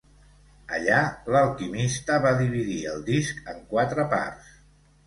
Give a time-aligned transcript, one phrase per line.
[0.77, 1.01] Allà,
[1.35, 4.55] l'Alquimista va dividir el disc en quatre parts.